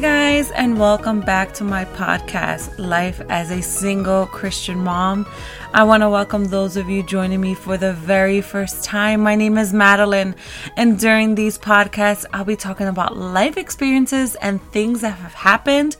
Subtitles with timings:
[0.00, 5.26] Guys, and welcome back to my podcast, Life as a Single Christian Mom.
[5.72, 9.22] I want to welcome those of you joining me for the very first time.
[9.22, 10.34] My name is Madeline,
[10.76, 15.96] and during these podcasts, I'll be talking about life experiences and things that have happened,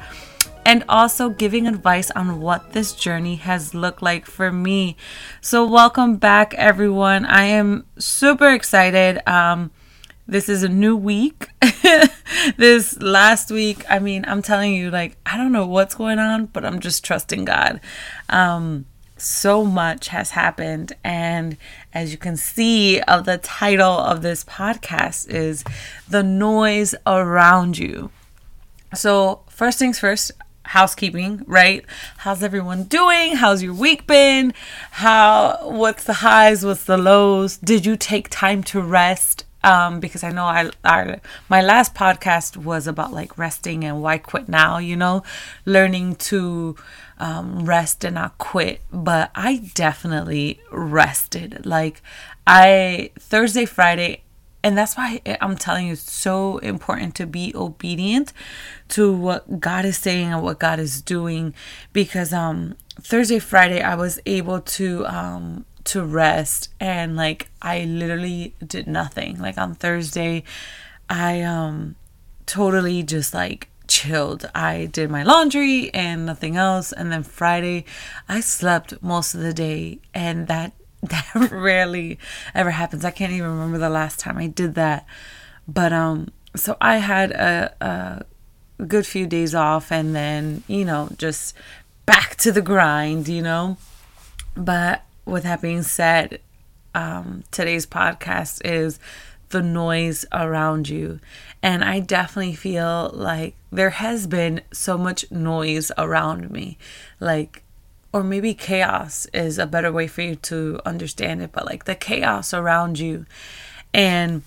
[0.67, 4.99] and also giving advice on what this journey has looked like for me.
[5.41, 7.25] So, welcome back, everyone.
[7.25, 9.27] I am super excited.
[9.27, 9.71] Um,
[10.27, 11.49] this is a new week.
[12.57, 16.47] this last week, I mean, I'm telling you, like, I don't know what's going on,
[16.47, 17.81] but I'm just trusting God.
[18.29, 20.93] Um, so much has happened.
[21.05, 21.57] And
[21.95, 25.65] as you can see, of the title of this podcast is
[26.09, 28.11] The Noise Around You.
[28.95, 30.33] So, first things first,
[30.67, 31.85] housekeeping, right?
[32.19, 33.37] How's everyone doing?
[33.37, 34.53] How's your week been?
[34.91, 37.57] How what's the highs, what's the lows?
[37.59, 39.46] Did you take time to rest?
[39.65, 44.19] Um, because I know I, I my last podcast was about like resting and why
[44.19, 45.23] quit now, you know,
[45.65, 46.77] learning to
[47.19, 48.81] um, rest and not quit.
[48.93, 51.67] But I definitely rested.
[51.67, 52.03] Like
[52.47, 54.23] I Thursday, Friday,
[54.63, 58.33] and that's why I'm telling you it's so important to be obedient
[58.91, 61.55] to what God is saying and what God is doing
[61.93, 68.55] because um Thursday, Friday I was able to um to rest and like I literally
[68.65, 69.39] did nothing.
[69.39, 70.45] Like on Thursday,
[71.09, 71.97] I um
[72.47, 74.49] totally just like chilled.
[74.55, 77.85] I did my laundry and nothing else and then Friday
[78.29, 80.73] I slept most of the day and that
[81.03, 82.19] that rarely
[82.55, 83.05] ever happens.
[83.05, 85.07] I can't even remember the last time I did that.
[85.69, 87.75] But um so I had a,
[88.79, 91.55] a good few days off and then, you know, just
[92.07, 93.77] back to the grind, you know.
[94.57, 96.41] But with that being said,
[96.95, 98.99] um, today's podcast is
[99.51, 101.21] the noise around you.
[101.63, 106.79] And I definitely feel like there has been so much noise around me.
[107.21, 107.63] Like,
[108.13, 111.95] or maybe chaos is a better way for you to understand it, but like the
[111.95, 113.27] chaos around you.
[113.93, 114.43] And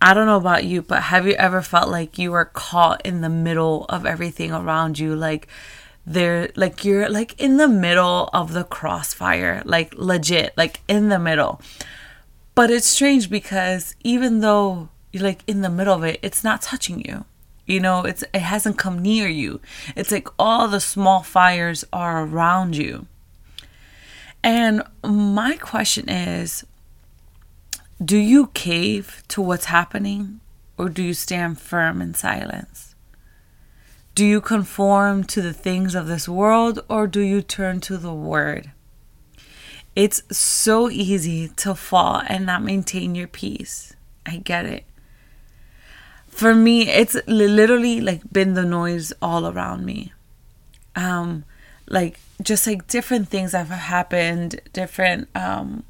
[0.00, 3.20] I don't know about you, but have you ever felt like you were caught in
[3.20, 5.14] the middle of everything around you?
[5.14, 5.48] Like,
[6.10, 11.20] they're like you're like in the middle of the crossfire, like legit, like in the
[11.20, 11.60] middle.
[12.56, 16.62] But it's strange because even though you're like in the middle of it, it's not
[16.62, 17.24] touching you.
[17.64, 19.60] You know, it's it hasn't come near you.
[19.94, 23.06] It's like all the small fires are around you.
[24.42, 26.64] And my question is
[28.04, 30.40] do you cave to what's happening
[30.76, 32.89] or do you stand firm in silence?
[34.14, 38.12] Do you conform to the things of this world or do you turn to the
[38.12, 38.72] word?
[39.96, 43.94] It's so easy to fall and not maintain your peace.
[44.26, 44.84] I get it.
[46.28, 50.12] For me, it's literally like been the noise all around me.
[50.96, 51.44] Um
[51.88, 55.84] like just like different things that have happened, different um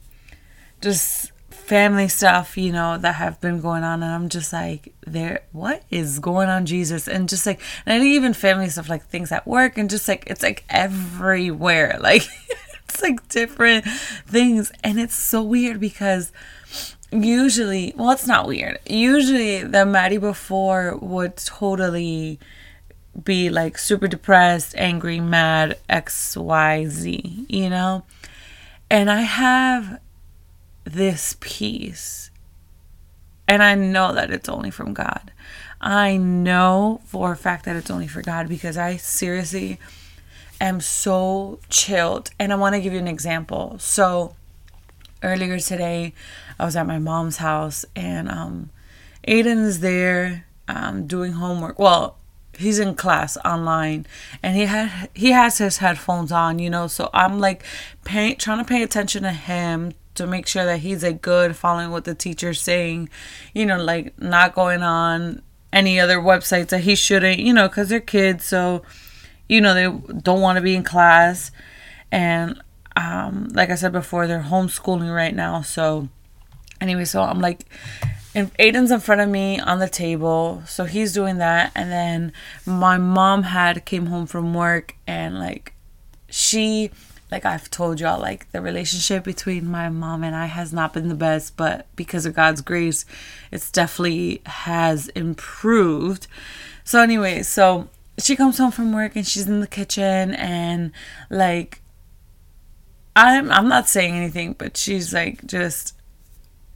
[0.80, 1.29] just
[1.70, 4.02] family stuff, you know, that have been going on.
[4.02, 7.06] And I'm just like, there, what is going on, Jesus?
[7.06, 10.42] And just like, and even family stuff, like things at work, and just like, it's
[10.42, 11.96] like everywhere.
[12.10, 12.24] Like,
[12.88, 13.84] it's like different
[14.26, 14.72] things.
[14.82, 16.32] And it's so weird because
[17.12, 18.80] usually, well, it's not weird.
[18.84, 22.40] Usually, the Maddie before would totally
[23.22, 28.02] be like super depressed, angry, mad, XYZ, you know?
[28.90, 30.00] And I have
[30.92, 32.30] this peace.
[33.46, 35.32] And I know that it's only from God.
[35.80, 39.78] I know for a fact that it's only for God because I seriously
[40.60, 42.30] am so chilled.
[42.38, 43.76] And I want to give you an example.
[43.78, 44.36] So
[45.22, 46.12] earlier today,
[46.58, 48.70] I was at my mom's house and um,
[49.26, 51.78] Aiden's there um, doing homework.
[51.78, 52.16] Well,
[52.58, 54.06] he's in class online
[54.42, 57.64] and he had he has his headphones on you know so i'm like
[58.04, 61.90] pay, trying to pay attention to him to make sure that he's a good following
[61.90, 63.08] what the teacher's saying,
[63.54, 65.40] you know, like not going on
[65.72, 68.82] any other websites that he shouldn't, you know, because they're kids, so
[69.48, 69.88] you know they
[70.20, 71.50] don't want to be in class,
[72.12, 72.60] and
[72.96, 76.08] um, like I said before, they're homeschooling right now, so
[76.80, 77.66] anyway, so I'm like.
[78.32, 81.72] And Aiden's in front of me on the table, so he's doing that.
[81.74, 82.32] And then
[82.64, 85.74] my mom had came home from work, and like
[86.28, 86.92] she
[87.30, 91.08] like I've told y'all, like the relationship between my mom and I has not been
[91.08, 93.04] the best, but because of God's grace,
[93.50, 96.26] it's definitely has improved.
[96.84, 97.88] So, anyway, so
[98.18, 100.92] she comes home from work and she's in the kitchen and
[101.30, 101.80] like
[103.16, 105.94] I'm I'm not saying anything, but she's like just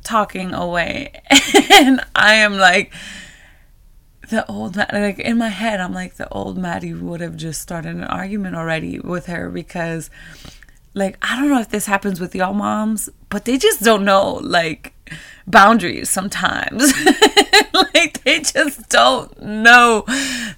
[0.02, 1.22] talking away.
[1.72, 2.92] and I am like
[4.30, 7.94] the old like in my head i'm like the old maddie would have just started
[7.94, 10.10] an argument already with her because
[10.94, 14.34] like i don't know if this happens with y'all moms but they just don't know
[14.42, 14.94] like
[15.46, 16.92] boundaries sometimes.
[17.92, 20.04] Like they just don't know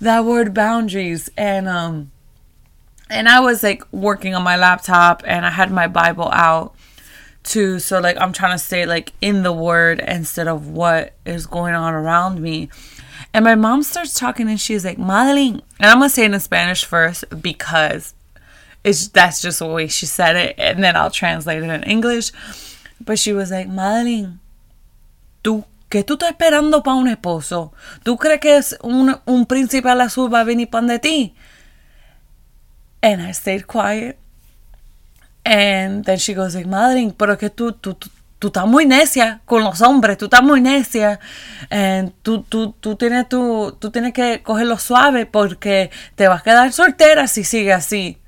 [0.00, 1.30] that word boundaries.
[1.36, 2.10] And um
[3.08, 6.74] and i was like working on my laptop and i had my bible out
[7.42, 7.78] too.
[7.78, 11.74] So like i'm trying to stay like in the word instead of what is going
[11.74, 12.68] on around me
[13.36, 15.60] and my mom starts talking and she's like, Madeline.
[15.78, 18.14] And I'm going to say it in Spanish first because
[18.82, 20.54] it's that's just the way she said it.
[20.56, 22.32] And then I'll translate it in English.
[22.98, 24.40] But she was like, Madeline,
[25.44, 27.72] tú, ¿qué tú estás esperando para un esposo?
[28.02, 31.34] ¿Tú crees que es un, un príncipe azul va a venir pan de ti?
[33.02, 34.16] And I stayed quiet.
[35.44, 39.40] And then she goes like, Madeline, pero que tú, tú, tú tú estás muy necia
[39.44, 41.18] con los hombres, tú estás muy necia,
[41.70, 46.44] and tú, tú, tú, tienes, tú, tú tienes que cogerlo suave porque te vas a
[46.44, 48.18] quedar soltera si sigue así.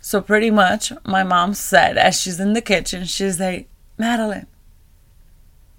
[0.00, 3.68] So pretty much, my mom said as she's in the kitchen, she's like,
[3.98, 4.46] Madeline,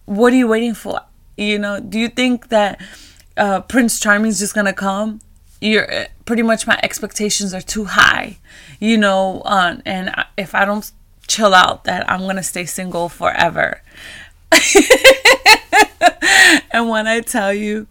[0.05, 1.01] what are you waiting for?
[1.37, 2.81] You know, do you think that
[3.37, 5.21] uh, Prince Charming is just gonna come?
[5.61, 8.37] You're pretty much my expectations are too high,
[8.79, 10.91] you know, and if I don't
[11.27, 13.81] chill out that I'm going to stay single forever.
[16.71, 17.87] and when I tell you,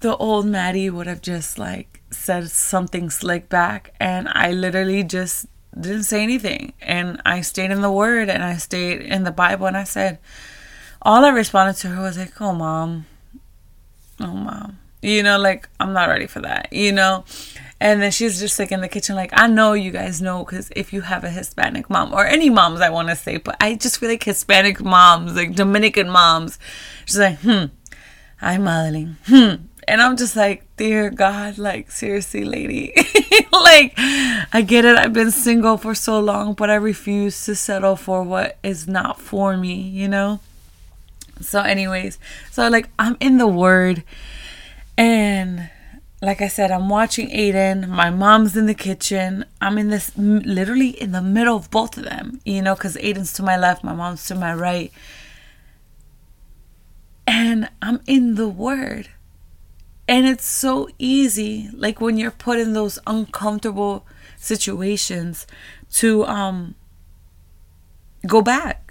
[0.00, 5.46] the old Maddie would have just like said something slick back, and I literally just
[5.78, 6.72] didn't say anything.
[6.80, 10.18] And I stayed in the Word and I stayed in the Bible, and I said,
[11.02, 13.06] all I responded to her was like, oh, mom,
[14.20, 14.78] oh, mom.
[15.02, 17.24] You know, like, I'm not ready for that, you know?
[17.80, 20.70] And then she's just like in the kitchen, like, I know you guys know because
[20.76, 23.74] if you have a Hispanic mom or any moms, I want to say, but I
[23.74, 26.58] just feel like Hispanic moms, like Dominican moms,
[27.06, 27.66] she's like, hmm,
[28.42, 29.54] I'm modeling, hmm.
[29.88, 32.92] And I'm just like, dear God, like, seriously, lady.
[33.52, 34.96] like, I get it.
[34.96, 39.18] I've been single for so long, but I refuse to settle for what is not
[39.20, 40.38] for me, you know?
[41.40, 42.18] So, anyways,
[42.50, 44.04] so like, I'm in the Word
[44.98, 45.70] and
[46.22, 47.88] like I said, I'm watching Aiden.
[47.88, 49.46] My mom's in the kitchen.
[49.60, 53.32] I'm in this literally in the middle of both of them, you know, because Aiden's
[53.34, 54.92] to my left, my mom's to my right.
[57.26, 59.08] And I'm in the Word.
[60.06, 64.04] And it's so easy, like when you're put in those uncomfortable
[64.36, 65.46] situations,
[65.92, 66.74] to um
[68.26, 68.89] go back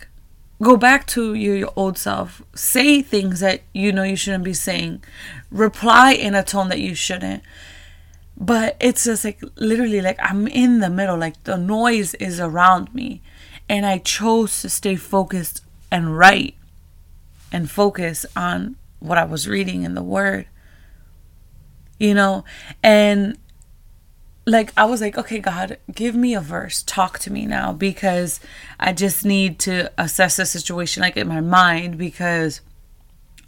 [0.62, 2.42] go back to your, your old self.
[2.54, 5.04] Say things that you know you shouldn't be saying.
[5.52, 7.44] Reply in a tone that you shouldn't.
[8.38, 11.18] But it's just like literally like i'm in the middle.
[11.18, 13.22] Like the noise is around me.
[13.68, 16.56] And i chose to stay focused and write
[17.52, 20.48] and focus on what i was reading in the word.
[21.98, 22.46] You know?
[22.82, 23.38] And
[24.50, 26.84] like I was like, okay, God, give me a verse.
[26.84, 28.40] Talk to me now because
[28.80, 32.62] I just need to assess the situation like in my mind because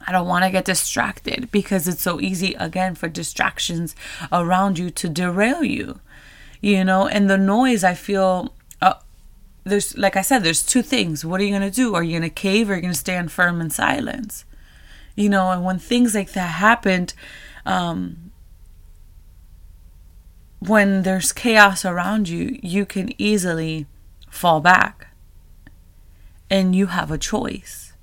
[0.05, 3.96] I don't want to get distracted because it's so easy again for distractions
[4.31, 6.00] around you to derail you.
[6.62, 8.96] You know, and the noise I feel uh,
[9.63, 11.25] there's like I said there's two things.
[11.25, 11.96] What are you going to do?
[11.96, 14.46] Are you going to cave or are you going to stand firm in silence?
[15.15, 17.13] You know, and when things like that happened
[17.63, 18.30] um
[20.61, 23.87] when there's chaos around you, you can easily
[24.29, 25.07] fall back.
[26.49, 27.93] And you have a choice.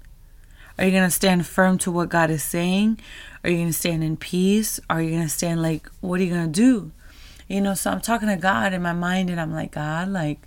[0.76, 2.98] Are you going to stand firm to what God is saying?
[3.44, 4.80] Are you going to stand in peace?
[4.90, 6.90] Are you going to stand like, what are you going to do?
[7.46, 10.40] You know, so I'm talking to God in my mind and I'm like, God, like,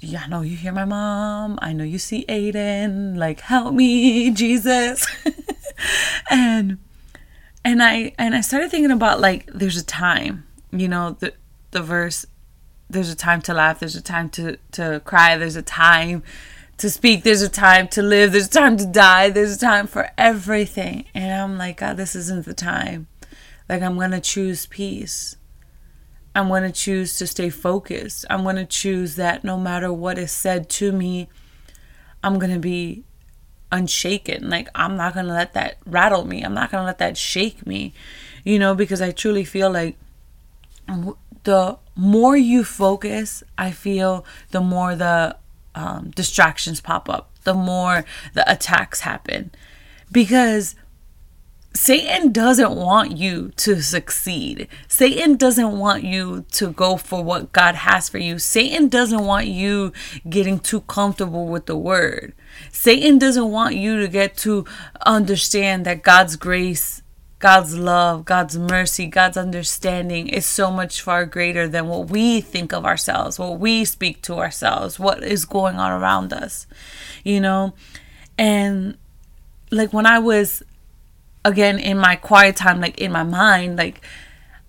[0.00, 1.58] yeah, I know you hear my mom.
[1.62, 3.16] I know you see Aiden.
[3.16, 5.06] Like, help me, Jesus.
[6.30, 6.78] and
[7.64, 11.34] and I and I started thinking about like there's a time, you know, the
[11.70, 12.26] the verse
[12.90, 16.22] there's a time to laugh, there's a time to to cry, there's a time
[16.78, 19.86] to speak, there's a time to live, there's a time to die, there's a time
[19.86, 21.04] for everything.
[21.14, 23.06] And I'm like, God, this isn't the time.
[23.68, 25.36] Like I'm going to choose peace.
[26.34, 28.24] I'm going to choose to stay focused.
[28.30, 31.28] I'm going to choose that no matter what is said to me,
[32.24, 33.04] I'm going to be
[33.72, 34.48] unshaken.
[34.48, 36.42] Like, I'm not going to let that rattle me.
[36.42, 37.94] I'm not going to let that shake me,
[38.44, 39.96] you know, because I truly feel like
[41.44, 45.36] the more you focus, I feel the more the
[45.74, 49.50] um, distractions pop up, the more the attacks happen.
[50.12, 50.74] Because
[51.74, 54.68] Satan doesn't want you to succeed.
[54.88, 58.38] Satan doesn't want you to go for what God has for you.
[58.38, 59.92] Satan doesn't want you
[60.28, 62.34] getting too comfortable with the word.
[62.70, 64.66] Satan doesn't want you to get to
[65.06, 67.02] understand that God's grace
[67.42, 72.72] God's love, God's mercy, God's understanding is so much far greater than what we think
[72.72, 76.68] of ourselves, what we speak to ourselves, what is going on around us,
[77.24, 77.74] you know?
[78.38, 78.96] And
[79.72, 80.62] like when I was,
[81.44, 84.00] again, in my quiet time, like in my mind, like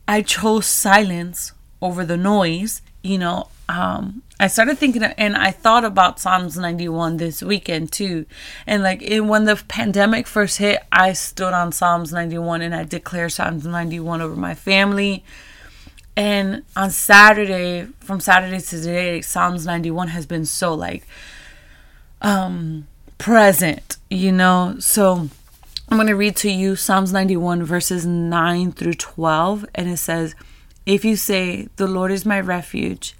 [0.08, 5.86] I chose silence over the noise, you know, um, I started thinking, and I thought
[5.86, 8.25] about Psalms 91 this weekend too.
[8.68, 13.32] And like when the pandemic first hit, I stood on Psalms 91 and I declared
[13.32, 15.24] Psalms 91 over my family.
[16.15, 21.08] And on Saturday, from Saturday to today, Psalms 91 has been so like
[22.22, 22.88] um
[23.18, 24.75] present, you know.
[24.80, 25.30] So
[25.93, 30.33] I'm going to read to you Psalms 91 verses 9 through 12 and it says,
[30.88, 33.15] "If you say, the Lord is my refuge,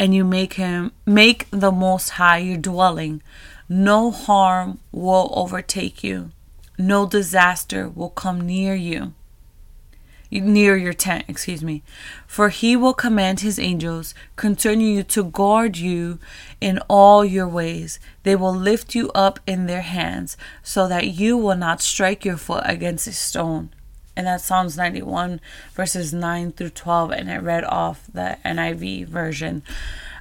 [0.00, 3.22] and you make him make the most high your dwelling
[3.68, 6.32] no harm will overtake you.
[6.76, 9.14] No disaster will come near you
[10.30, 11.82] near your tent excuse me
[12.26, 16.18] for he will command his angels concerning you to guard you
[16.60, 21.36] in all your ways they will lift you up in their hands so that you
[21.36, 23.70] will not strike your foot against a stone
[24.18, 25.40] and that's Psalms 91,
[25.74, 27.12] verses 9 through 12.
[27.12, 29.62] And I read off the NIV version.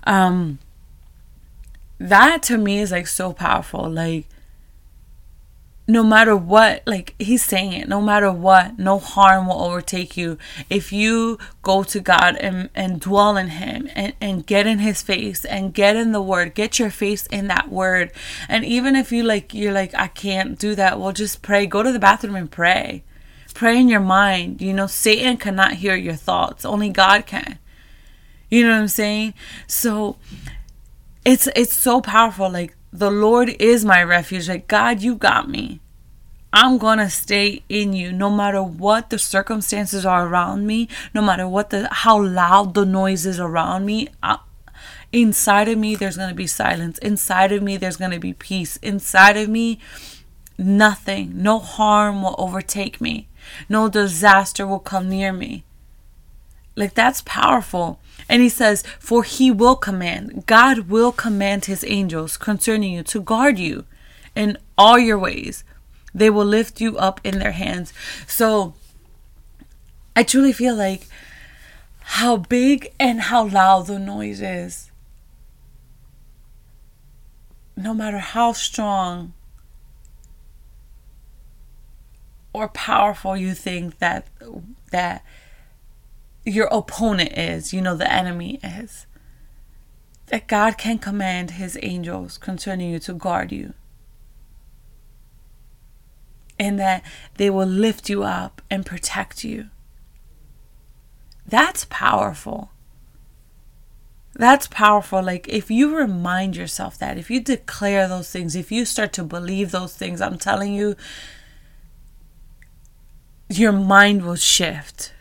[0.03, 0.59] Um,
[1.97, 3.89] that to me is like so powerful.
[3.89, 4.27] Like,
[5.89, 10.37] no matter what, like he's saying it, no matter what, no harm will overtake you
[10.69, 15.01] if you go to God and, and dwell in Him and, and get in His
[15.01, 18.11] face and get in the Word, get your face in that Word.
[18.49, 21.65] And even if you like, you're like, I can't do that, well, just pray.
[21.65, 23.03] Go to the bathroom and pray.
[23.53, 24.61] Pray in your mind.
[24.61, 27.59] You know, Satan cannot hear your thoughts, only God can.
[28.49, 29.33] You know what I'm saying?
[29.67, 30.17] So
[31.25, 32.49] it's it's so powerful.
[32.49, 34.47] Like the Lord is my refuge.
[34.47, 35.79] Like God, you got me.
[36.53, 41.21] I'm going to stay in you no matter what the circumstances are around me, no
[41.21, 44.07] matter what the how loud the noise is around me.
[44.23, 44.39] I,
[45.11, 46.97] inside of me there's going to be silence.
[46.99, 48.77] Inside of me there's going to be peace.
[48.77, 49.79] Inside of me
[50.57, 53.27] nothing, no harm will overtake me.
[53.69, 55.63] No disaster will come near me.
[56.75, 57.99] Like that's powerful.
[58.29, 63.21] And he says, For he will command, God will command his angels concerning you to
[63.21, 63.85] guard you
[64.35, 65.63] in all your ways.
[66.13, 67.93] They will lift you up in their hands.
[68.27, 68.73] So
[70.15, 71.07] I truly feel like
[72.01, 74.91] how big and how loud the noise is.
[77.75, 79.33] No matter how strong
[82.53, 84.25] or powerful you think that
[84.91, 85.23] that
[86.47, 89.05] your opponent is, you know, the enemy is.
[90.27, 93.73] That God can command his angels concerning you to guard you.
[96.59, 97.03] And that
[97.35, 99.67] they will lift you up and protect you.
[101.45, 102.71] That's powerful.
[104.33, 105.21] That's powerful.
[105.23, 109.23] Like, if you remind yourself that, if you declare those things, if you start to
[109.23, 110.95] believe those things, I'm telling you,
[113.49, 115.13] your mind will shift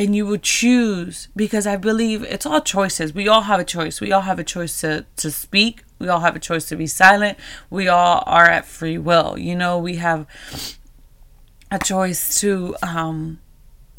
[0.00, 3.12] and you will choose because I believe it's all choices.
[3.12, 4.00] We all have a choice.
[4.00, 5.84] We all have a choice to, to speak.
[5.98, 7.36] We all have a choice to be silent.
[7.68, 9.38] We all are at free will.
[9.38, 10.26] You know, we have
[11.70, 13.40] a choice to um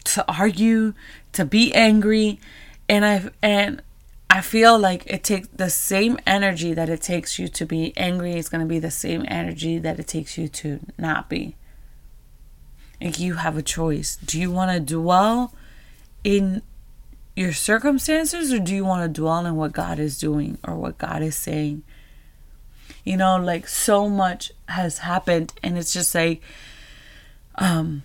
[0.05, 0.95] to argue,
[1.33, 2.39] to be angry,
[2.89, 3.83] and I and
[4.27, 8.33] I feel like it takes the same energy that it takes you to be angry
[8.33, 11.55] is going to be the same energy that it takes you to not be.
[12.99, 14.15] Like you have a choice.
[14.15, 15.53] Do you want to dwell
[16.23, 16.61] in
[17.35, 20.97] your circumstances or do you want to dwell in what God is doing or what
[20.97, 21.83] God is saying?
[23.03, 26.41] You know, like so much has happened and it's just like
[27.55, 28.03] um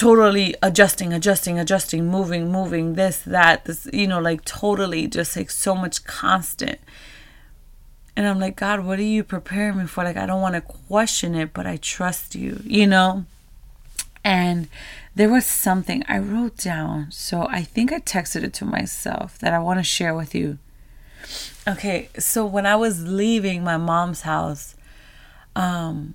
[0.00, 5.50] totally adjusting, adjusting, adjusting, moving, moving, this, that, this, you know, like totally just like
[5.50, 6.80] so much constant.
[8.16, 10.02] And I'm like, God, what are you preparing me for?
[10.02, 13.26] Like, I don't want to question it, but I trust you, you know?
[14.24, 14.68] And
[15.14, 17.10] there was something I wrote down.
[17.10, 20.58] So I think I texted it to myself that I want to share with you.
[21.68, 24.74] Okay, so when I was leaving my mom's house,
[25.54, 26.14] um,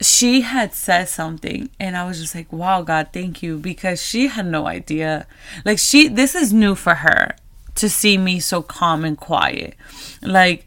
[0.00, 3.58] she had said something and I was just like, wow, God, thank you.
[3.58, 5.26] Because she had no idea.
[5.64, 7.34] Like, she, this is new for her
[7.76, 9.74] to see me so calm and quiet.
[10.22, 10.66] Like,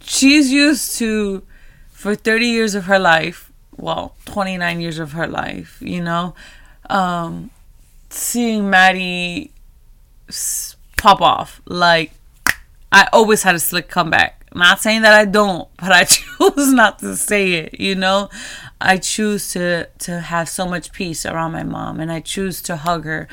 [0.00, 1.42] she's used to,
[1.90, 6.34] for 30 years of her life, well 29 years of her life you know
[6.90, 7.50] um
[8.10, 9.50] seeing maddie
[10.96, 12.12] pop off like
[12.90, 16.98] i always had a slick comeback not saying that i don't but i choose not
[16.98, 18.28] to say it you know
[18.82, 22.76] I choose to to have so much peace around my mom and I choose to
[22.76, 23.28] hug her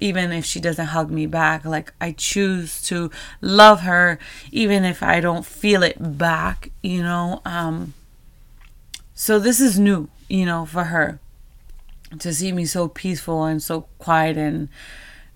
[0.00, 1.64] even if she doesn't hug me back.
[1.64, 3.10] Like I choose to
[3.40, 4.18] love her
[4.50, 7.42] even if I don't feel it back, you know.
[7.44, 7.94] Um
[9.14, 11.20] so this is new, you know, for her
[12.18, 14.68] to see me so peaceful and so quiet and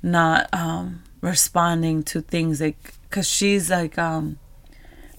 [0.02, 4.38] not um responding to things like cuz she's like um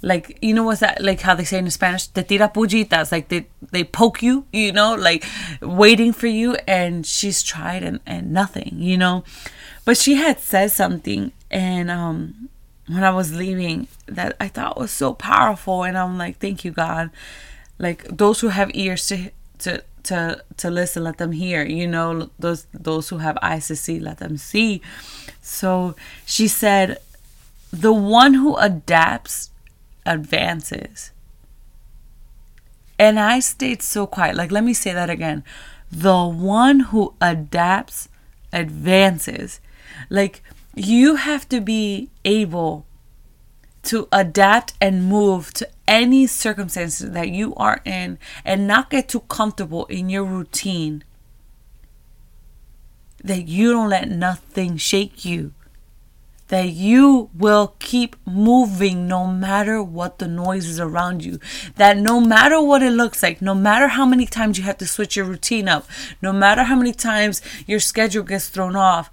[0.02, 2.08] like you know what's that like how they say in Spanish?
[2.08, 5.26] Te tira pullitas like they they poke you you know like
[5.62, 9.24] waiting for you and she's tried and and nothing you know?
[9.86, 12.50] But she had said something and um
[12.88, 16.72] when I was leaving that I thought was so powerful and I'm like thank you
[16.72, 17.10] God
[17.80, 22.30] like those who have ears to to to to listen let them hear you know
[22.40, 24.82] those those who have eyes to see let them see
[25.42, 25.96] so
[26.26, 26.98] she said
[27.72, 29.52] the one who adapts
[30.06, 31.12] advances.
[32.98, 34.36] And I stayed so quiet.
[34.36, 35.44] Like, let me say that again.
[35.92, 38.10] The one who adapts
[38.52, 39.62] advances.
[40.10, 40.42] Like,
[40.76, 42.86] you have to be able
[43.90, 49.22] to adapt and move to any circumstances that you are in and not get too
[49.22, 51.04] comfortable in your routine.
[53.24, 55.54] That you don't let nothing shake you
[56.50, 61.40] that you will keep moving no matter what the noise is around you.
[61.76, 64.88] That no matter what it looks like, no matter how many times you have to
[64.88, 65.88] switch your routine up,
[66.24, 69.12] no matter how many times your schedule gets thrown off,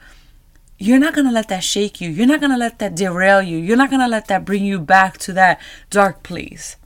[0.79, 2.11] you're not going to let that shake you.
[2.11, 3.59] You're not going to let that derail you.
[3.59, 5.61] You're not going to let that bring you back to that
[5.91, 6.77] dark place.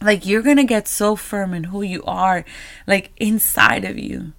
[0.00, 2.44] Like you're going to get so firm in who you are,
[2.86, 4.32] like inside of you.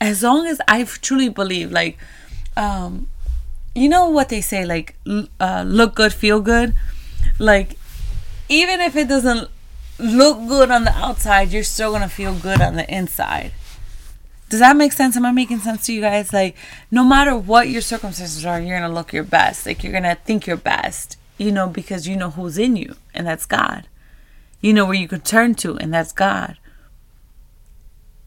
[0.00, 1.98] As long as I truly believe, like,
[2.56, 3.08] um,
[3.74, 4.96] you know what they say like
[5.40, 6.74] uh, look good feel good
[7.38, 7.78] like
[8.48, 9.48] even if it doesn't
[9.98, 13.52] look good on the outside you're still gonna feel good on the inside
[14.52, 16.54] does that make sense am i making sense to you guys like
[16.90, 20.46] no matter what your circumstances are you're gonna look your best like you're gonna think
[20.46, 23.88] your best you know because you know who's in you and that's god
[24.60, 26.58] you know where you can turn to and that's god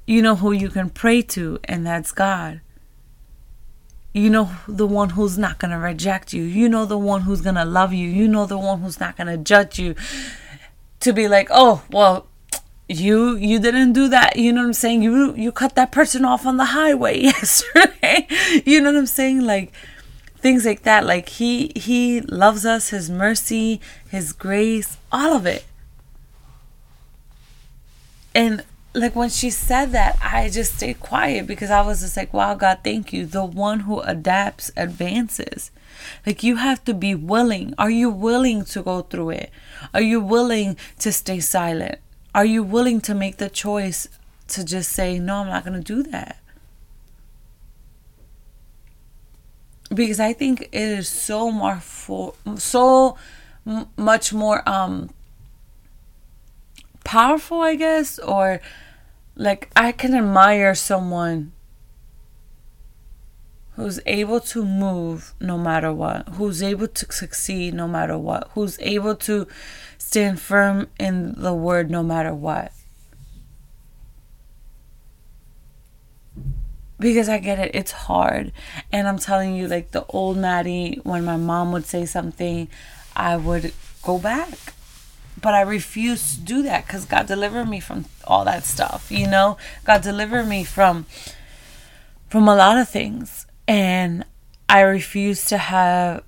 [0.08, 2.60] you know who you can pray to and that's god
[4.12, 6.42] you know the one who's not going to reject you.
[6.42, 8.08] You know the one who's going to love you.
[8.08, 9.94] You know the one who's not going to judge you.
[11.02, 12.26] To be like, "Oh, well,
[12.88, 15.04] you you didn't do that." You know what I'm saying?
[15.04, 18.28] You you cut that person off on the highway yesterday.
[18.66, 19.42] you know what I'm saying?
[19.42, 19.72] Like
[20.38, 21.06] things like that.
[21.06, 25.66] Like he he loves us, his mercy, his grace, all of it.
[28.36, 32.34] And like when she said that, I just stayed quiet because I was just like,
[32.34, 33.26] wow, God, thank you.
[33.26, 35.72] The one who adapts advances.
[36.26, 37.74] Like you have to be willing.
[37.78, 39.50] Are you willing to go through it?
[39.94, 42.00] Are you willing to stay silent?
[42.36, 44.10] Are you willing to make the choice
[44.50, 46.38] to just say, no, I'm not going to do that?
[49.88, 53.16] Because I think it is so more for so
[53.96, 55.12] much more um
[57.06, 58.60] powerful, I guess, or
[59.38, 61.54] like I can admire someone
[63.78, 68.78] who's able to move no matter what, who's able to succeed no matter what, who's
[68.82, 69.48] able to
[70.06, 72.72] stand firm in the word no matter what.
[76.98, 78.52] Because I get it, it's hard.
[78.92, 82.68] And I'm telling you, like the old Maddie, when my mom would say something,
[83.16, 84.76] I would go back
[85.42, 89.28] but I refuse to do that because God delivered me from all that stuff, you
[89.28, 89.58] know?
[89.84, 91.06] God delivered me from
[92.30, 93.46] from a lot of things.
[93.68, 94.26] And
[94.68, 96.24] I refuse to have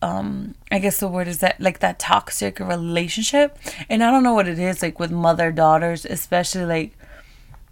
[0.00, 3.58] um I guess the word is that like that toxic relationship.
[3.88, 6.98] And I don't know what it is like with mother daughters, especially like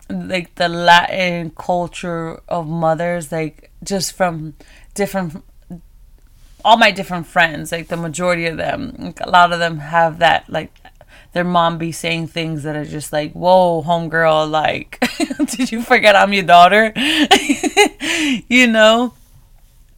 [0.09, 4.55] like the Latin culture of mothers, like just from
[4.95, 5.45] different
[6.65, 10.19] all my different friends, like the majority of them, like a lot of them have
[10.19, 10.73] that like
[11.33, 14.99] their mom be saying things that are just like, "Whoa, homegirl, like,
[15.57, 16.93] did you forget I'm your daughter?"
[18.49, 19.13] you know,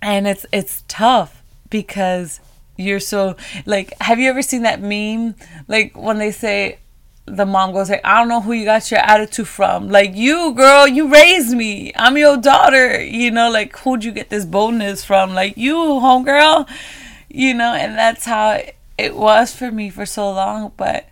[0.02, 1.38] and it's it's tough
[1.70, 2.40] because
[2.76, 3.92] you're so like.
[4.00, 5.35] Have you ever seen that meme?
[5.66, 6.78] Like when they say,
[7.26, 9.88] the mom goes like, I don't know who you got your attitude from.
[9.88, 11.92] Like you, girl, you raised me.
[11.96, 13.02] I'm your daughter.
[13.02, 15.35] You know, like who'd you get this boldness from?
[15.35, 16.68] Like you, homegirl.
[17.28, 18.62] You know, and that's how
[18.96, 20.72] it was for me for so long.
[20.76, 21.09] But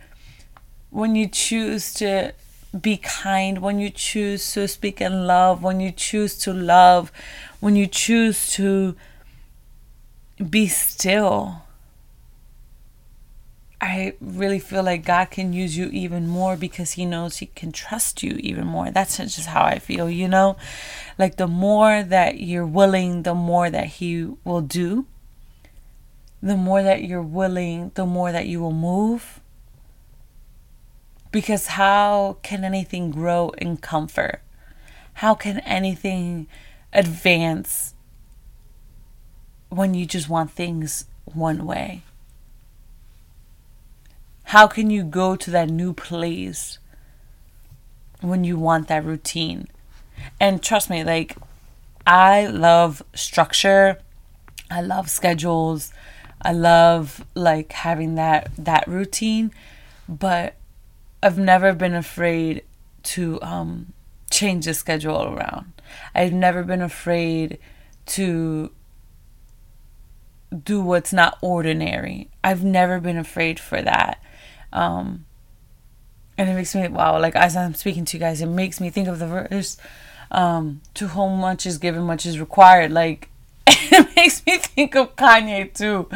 [0.91, 2.33] when you choose to
[2.81, 7.13] be kind, when you choose to speak in love, when you choose to love,
[7.61, 8.97] when you choose to
[10.39, 11.63] be still
[13.81, 17.73] I really feel like God can use you even more because He knows He can
[17.73, 18.91] trust you even more.
[18.91, 20.57] That's just how I feel, you know?
[21.19, 25.07] Like the more that you're willing, the more that He will do.
[26.43, 29.41] The more that you're willing, the more that you will move.
[31.31, 34.41] Because how can anything grow in comfort?
[35.15, 36.47] How can anything
[36.93, 37.95] advance
[39.69, 42.03] when you just want things one way?
[44.45, 46.79] How can you go to that new place
[48.21, 49.67] when you want that routine?
[50.41, 51.37] And trust me, like,
[52.07, 53.99] I love structure.
[54.71, 55.93] I love schedules.
[56.41, 59.53] I love like having that that routine,
[60.09, 60.55] but
[61.23, 62.63] I've never been afraid
[63.05, 63.93] to um
[64.31, 65.73] change the schedule around.
[66.15, 67.59] I've never been afraid
[68.07, 68.71] to
[70.65, 72.29] do what's not ordinary.
[72.43, 74.23] I've never been afraid for that.
[74.73, 75.25] Um,
[76.39, 78.91] and it makes me wow, like as I'm speaking to you guys, it makes me
[78.91, 79.77] think of the verse,
[80.31, 82.93] um, to whom much is given, much is required.
[82.93, 83.29] Like
[83.67, 86.09] it makes me think of Kanye too.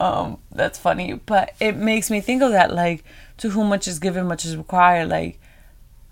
[0.00, 2.72] Um, that's funny, but it makes me think of that.
[2.72, 3.04] Like
[3.38, 5.08] to whom much is given, much is required.
[5.08, 5.38] Like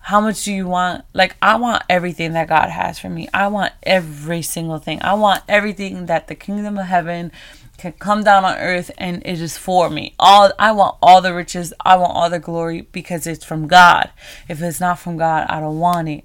[0.02, 1.04] how much do you want?
[1.12, 3.28] Like I want everything that God has for me.
[3.34, 5.00] I want every single thing.
[5.02, 7.32] I want everything that the kingdom of heaven
[7.80, 10.14] can come down on earth and it is for me.
[10.18, 14.10] All I want all the riches, I want all the glory because it's from God.
[14.48, 16.24] If it's not from God, I don't want it.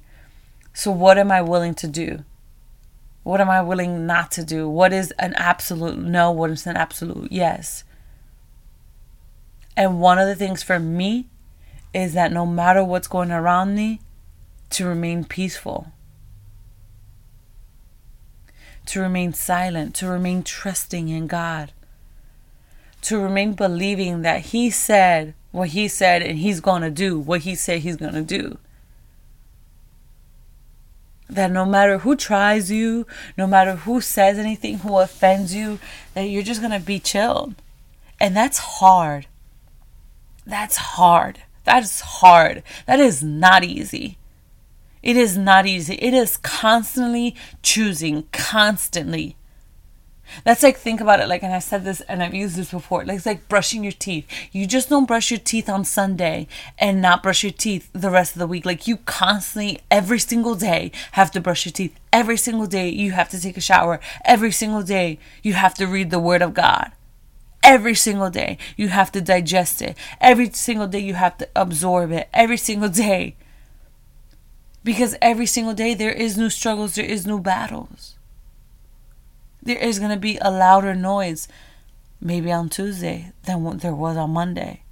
[0.74, 2.26] So what am I willing to do?
[3.24, 4.70] What am I willing not to do?
[4.70, 6.30] What is an absolute no?
[6.32, 7.84] What is an absolute yes?
[9.78, 11.30] And one of the things for me
[11.94, 14.02] is that no matter what's going around me,
[14.72, 15.92] to remain peaceful
[18.86, 21.72] to remain silent, to remain trusting in God,
[23.02, 27.42] to remain believing that He said what He said and He's going to do what
[27.42, 28.58] He said He's going to do.
[31.28, 35.80] That no matter who tries you, no matter who says anything, who offends you,
[36.14, 37.56] that you're just going to be chilled.
[38.20, 39.26] And that's hard.
[40.46, 41.40] That's hard.
[41.64, 42.62] That is hard.
[42.86, 44.18] That is not easy.
[45.06, 45.94] It is not easy.
[45.96, 49.38] It is constantly choosing, constantly.
[50.44, 53.06] That's like think about it like and I said this and I've used this before.
[53.06, 54.28] Like it's like brushing your teeth.
[54.52, 56.48] You just don't brush your teeth on Sunday
[56.80, 58.66] and not brush your teeth the rest of the week.
[58.66, 61.96] Like you constantly every single day have to brush your teeth.
[62.12, 64.00] Every single day you have to take a shower.
[64.26, 66.92] Every single day you have to read the word of God.
[67.62, 69.96] Every single day you have to digest it.
[70.20, 72.28] Every single day you have to absorb it.
[72.34, 73.36] Every single day
[74.86, 78.14] because every single day there is new struggles, there is new battles.
[79.64, 81.48] There is going to be a louder noise
[82.22, 84.84] maybe on Tuesday than what there was on Monday.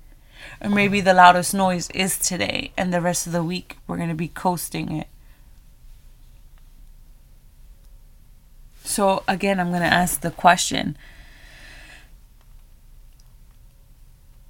[0.60, 4.10] Or maybe the loudest noise is today, and the rest of the week we're going
[4.10, 5.08] to be coasting it.
[8.84, 10.98] So, again, I'm going to ask the question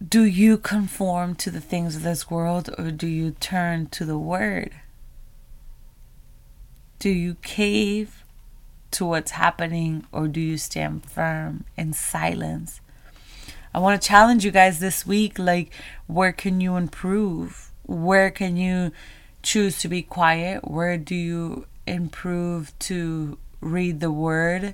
[0.06, 4.18] Do you conform to the things of this world, or do you turn to the
[4.18, 4.72] Word?
[7.04, 8.24] Do you cave
[8.92, 12.80] to what's happening or do you stand firm in silence?
[13.74, 15.74] I want to challenge you guys this week like,
[16.08, 17.74] where can you improve?
[17.86, 18.94] Where can you
[19.42, 20.66] choose to be quiet?
[20.66, 24.74] Where do you improve to read the word?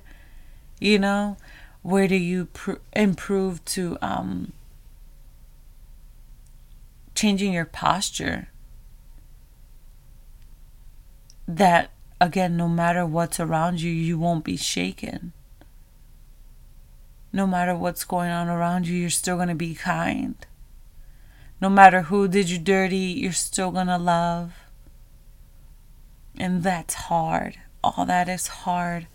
[0.78, 1.36] You know,
[1.82, 4.52] where do you pr- improve to um,
[7.16, 8.50] changing your posture?
[11.48, 11.90] That
[12.20, 15.32] again, no matter what's around you, you won't be shaken.
[17.32, 20.34] No matter what's going on around you, you're still going to be kind.
[21.60, 24.52] No matter who did you dirty, you're still going to love.
[26.36, 27.58] And that's hard.
[27.82, 29.06] All that is hard.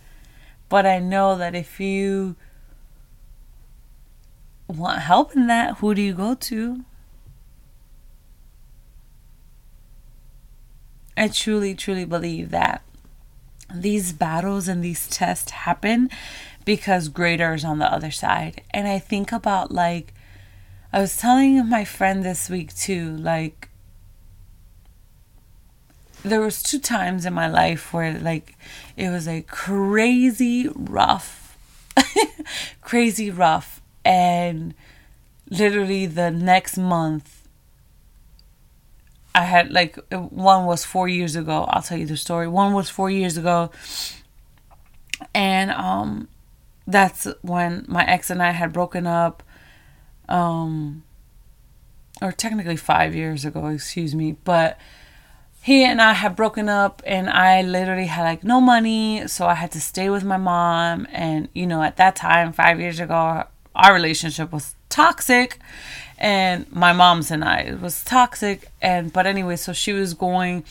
[0.68, 2.36] But I know that if you
[4.66, 6.84] want help in that, who do you go to?
[11.16, 12.82] I truly, truly believe that
[13.74, 16.10] these battles and these tests happen
[16.64, 18.62] because greater is on the other side.
[18.70, 20.12] And I think about like,
[20.92, 23.70] I was telling my friend this week too, like,
[26.26, 28.56] there was two times in my life where like
[28.96, 31.56] it was a crazy rough
[32.80, 34.74] crazy rough and
[35.50, 37.35] literally the next month
[39.36, 41.66] I had like one was four years ago.
[41.68, 42.48] I'll tell you the story.
[42.48, 43.70] One was four years ago,
[45.34, 46.28] and um,
[46.86, 49.42] that's when my ex and I had broken up.
[50.28, 51.04] Um,
[52.22, 54.78] or technically five years ago, excuse me, but
[55.60, 59.54] he and I had broken up and I literally had like no money, so I
[59.54, 61.06] had to stay with my mom.
[61.12, 63.44] And you know, at that time, five years ago,
[63.74, 65.58] our relationship was toxic,
[66.18, 68.70] and my mom's and I it was toxic.
[68.80, 70.64] And but anyway, so she was going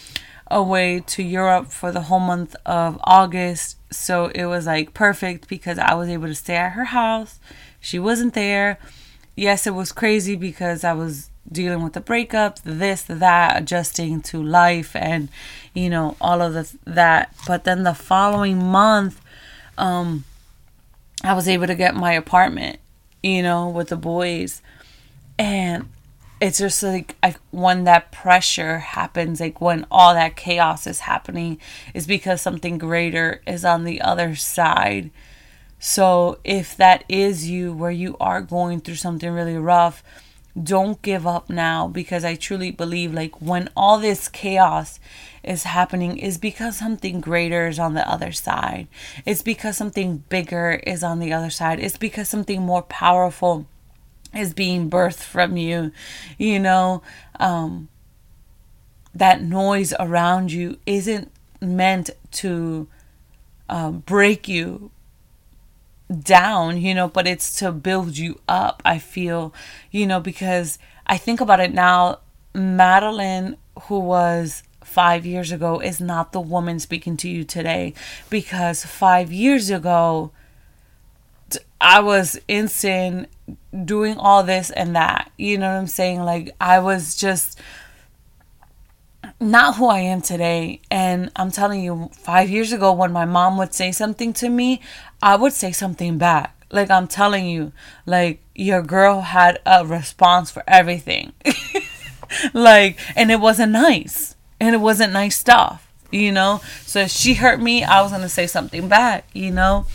[0.47, 5.79] away to Europe for the whole month of August, so it was like perfect because
[5.79, 7.39] I was able to stay at her house.
[7.79, 8.79] She wasn't there.
[9.35, 14.41] Yes, it was crazy because I was dealing with the breakup, this, that, adjusting to
[14.41, 15.29] life, and
[15.73, 17.33] you know all of the that.
[17.47, 19.21] But then the following month,
[19.77, 20.23] um,
[21.23, 22.79] I was able to get my apartment,
[23.23, 24.61] you know, with the boys,
[25.37, 25.89] and
[26.41, 31.59] it's just like I, when that pressure happens, like when all that chaos is happening,
[31.93, 35.11] is because something greater is on the other side.
[35.79, 40.03] So if that is you, where you are going through something really rough
[40.61, 44.99] don't give up now because I truly believe like when all this chaos
[45.43, 48.87] is happening is because something greater is on the other side.
[49.25, 51.79] It's because something bigger is on the other side.
[51.79, 53.67] It's because something more powerful
[54.35, 55.91] is being birthed from you.
[56.37, 57.01] You know,
[57.39, 57.89] um
[59.13, 62.87] that noise around you isn't meant to
[63.69, 64.91] uh, break you
[66.21, 69.53] down, you know, but it's to build you up, I feel,
[69.91, 72.19] you know, because I think about it now,
[72.53, 77.93] Madeline, who was five years ago, is not the woman speaking to you today
[78.29, 80.31] because five years ago,
[81.79, 83.27] I was in sin
[83.83, 85.31] doing all this and that.
[85.37, 86.21] You know what I'm saying?
[86.23, 87.59] Like, I was just
[89.39, 90.81] not who I am today.
[90.89, 94.81] And I'm telling you, five years ago, when my mom would say something to me,
[95.21, 96.55] I would say something back.
[96.71, 97.71] Like I'm telling you,
[98.05, 101.33] like your girl had a response for everything.
[102.53, 104.35] like, and it wasn't nice.
[104.59, 106.61] And it wasn't nice stuff, you know?
[106.85, 109.85] So if she hurt me, I was gonna say something back, you know?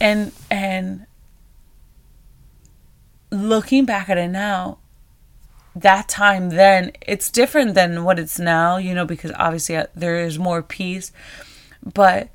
[0.00, 1.06] And and
[3.30, 4.78] looking back at it now,
[5.76, 10.16] that time then it's different than what it's now you know because obviously uh, there
[10.16, 11.12] is more peace.
[11.82, 12.30] But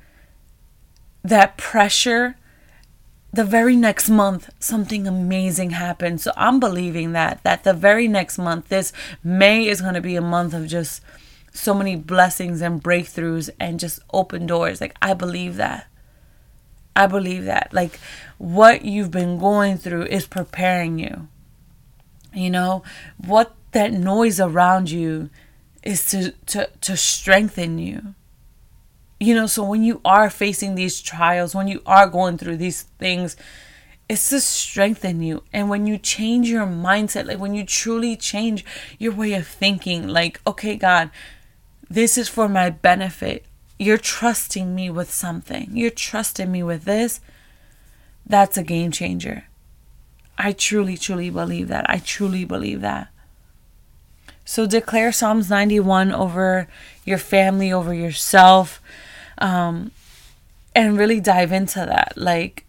[1.24, 2.36] that pressure
[3.32, 6.20] the very next month something amazing happened.
[6.20, 8.92] So i'm believing that that the very next month this
[9.24, 11.02] may is going to be a month of just
[11.52, 14.80] so many blessings and breakthroughs and just open doors.
[14.80, 15.88] Like i believe that
[16.94, 17.98] i believe that like
[18.38, 21.28] what you've been going through is preparing you
[22.34, 22.82] you know,
[23.18, 25.30] what that noise around you
[25.82, 28.14] is to, to, to strengthen you.
[29.20, 32.82] You know, so when you are facing these trials, when you are going through these
[32.98, 33.36] things,
[34.08, 35.42] it's to strengthen you.
[35.52, 38.64] And when you change your mindset, like when you truly change
[38.98, 41.10] your way of thinking, like, okay, God,
[41.88, 43.44] this is for my benefit.
[43.82, 45.70] You're trusting me with something.
[45.72, 47.20] You're trusting me with this.
[48.24, 49.46] That's a game changer.
[50.38, 51.90] I truly, truly believe that.
[51.90, 53.08] I truly believe that.
[54.44, 56.68] So declare Psalms 91 over
[57.04, 58.80] your family, over yourself,
[59.38, 59.90] um,
[60.76, 62.12] and really dive into that.
[62.16, 62.64] Like,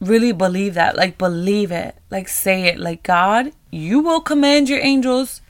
[0.00, 0.96] really believe that.
[0.96, 1.96] Like, believe it.
[2.10, 2.78] Like, say it.
[2.78, 5.42] Like, God, you will command your angels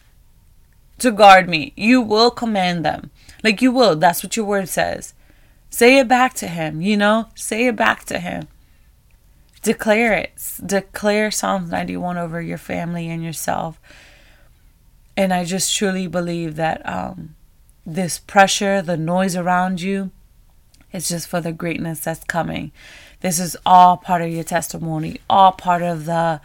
[0.98, 1.72] to guard me.
[1.76, 3.12] You will command them.
[3.42, 3.96] Like, you will.
[3.96, 5.14] That's what your word says.
[5.70, 7.28] Say it back to Him, you know?
[7.34, 8.48] Say it back to Him.
[9.62, 10.32] Declare it.
[10.64, 13.80] Declare Psalms 91 over your family and yourself.
[15.16, 17.34] And I just truly believe that um,
[17.84, 20.10] this pressure, the noise around you,
[20.92, 22.72] is just for the greatness that's coming.
[23.20, 26.40] This is all part of your testimony, all part of the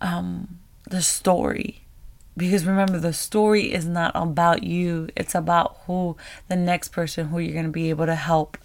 [0.00, 1.82] um, the story.
[2.40, 6.16] Because remember, the story is not about you; it's about who
[6.48, 8.56] the next person who you're going to be able to help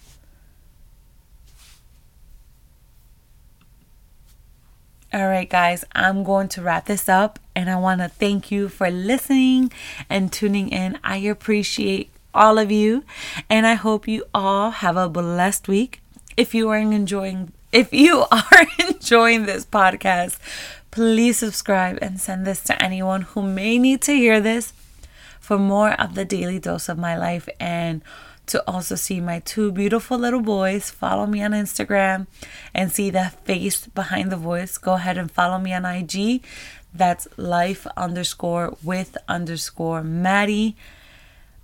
[5.12, 8.68] All right, guys, I'm going to wrap this up and I want to thank you
[8.68, 9.72] for listening
[10.10, 10.98] and tuning in.
[11.04, 13.04] I appreciate all of you
[13.48, 16.02] and I hope you all have a blessed week.
[16.36, 20.38] If you are enjoying if you are enjoying this podcast,
[20.96, 24.72] please subscribe and send this to anyone who may need to hear this
[25.38, 28.00] for more of the daily dose of my life and
[28.46, 30.88] to also see my two beautiful little boys.
[30.88, 32.26] Follow me on Instagram
[32.72, 34.78] and see the face behind the voice.
[34.78, 36.42] Go ahead and follow me on IG.
[36.94, 40.76] That's life underscore with underscore Maddie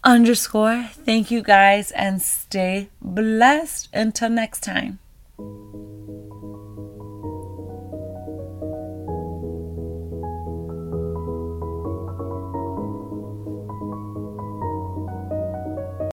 [0.04, 0.90] underscore.
[0.92, 3.88] Thank you guys and stay blessed.
[3.94, 4.98] Until next time.